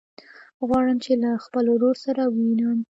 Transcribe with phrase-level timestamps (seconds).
[0.67, 2.79] غواړم چې له خپل ورور سره ووينم.